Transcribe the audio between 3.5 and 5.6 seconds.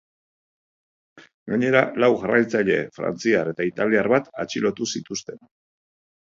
eta italiar bat atxilotu zituzten.